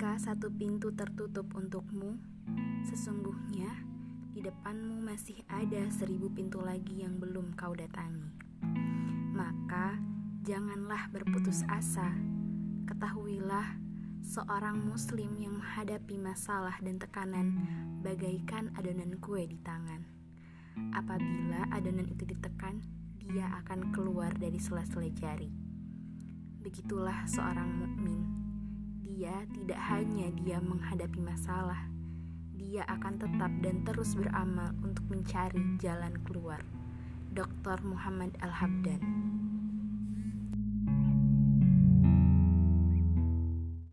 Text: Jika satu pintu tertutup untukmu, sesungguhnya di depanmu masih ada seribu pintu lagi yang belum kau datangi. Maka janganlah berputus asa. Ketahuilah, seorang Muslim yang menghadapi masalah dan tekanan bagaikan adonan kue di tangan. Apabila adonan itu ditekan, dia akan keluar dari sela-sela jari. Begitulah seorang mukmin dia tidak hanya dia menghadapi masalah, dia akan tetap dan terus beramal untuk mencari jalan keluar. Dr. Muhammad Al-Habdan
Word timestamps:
Jika 0.00 0.16
satu 0.16 0.48
pintu 0.48 0.96
tertutup 0.96 1.44
untukmu, 1.52 2.16
sesungguhnya 2.88 3.68
di 4.32 4.40
depanmu 4.40 5.04
masih 5.04 5.36
ada 5.44 5.76
seribu 5.92 6.32
pintu 6.32 6.56
lagi 6.64 7.04
yang 7.04 7.20
belum 7.20 7.52
kau 7.52 7.76
datangi. 7.76 8.32
Maka 9.36 10.00
janganlah 10.40 11.04
berputus 11.12 11.68
asa. 11.68 12.16
Ketahuilah, 12.88 13.76
seorang 14.24 14.80
Muslim 14.88 15.36
yang 15.36 15.60
menghadapi 15.60 16.16
masalah 16.16 16.80
dan 16.80 16.96
tekanan 16.96 17.60
bagaikan 18.00 18.72
adonan 18.80 19.20
kue 19.20 19.44
di 19.44 19.60
tangan. 19.60 20.00
Apabila 20.96 21.68
adonan 21.76 22.08
itu 22.08 22.24
ditekan, 22.24 22.80
dia 23.20 23.52
akan 23.52 23.92
keluar 23.92 24.32
dari 24.32 24.56
sela-sela 24.56 25.12
jari. 25.12 25.52
Begitulah 26.64 27.28
seorang 27.28 27.68
mukmin 27.68 28.19
dia 29.20 29.44
tidak 29.52 29.76
hanya 29.92 30.32
dia 30.32 30.56
menghadapi 30.64 31.20
masalah, 31.20 31.76
dia 32.56 32.88
akan 32.88 33.20
tetap 33.20 33.52
dan 33.60 33.84
terus 33.84 34.16
beramal 34.16 34.72
untuk 34.80 35.04
mencari 35.12 35.60
jalan 35.76 36.16
keluar. 36.24 36.64
Dr. 37.36 37.84
Muhammad 37.84 38.32
Al-Habdan 38.40 39.04